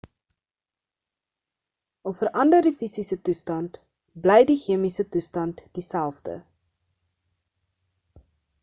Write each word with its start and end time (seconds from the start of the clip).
al 2.11 2.15
verander 2.21 2.65
die 2.67 2.73
fisiese 2.79 3.19
toestand 3.29 3.77
bly 4.25 4.39
die 4.53 4.59
chemiese 4.63 5.07
toestand 5.17 5.63
dieselfde 5.79 6.39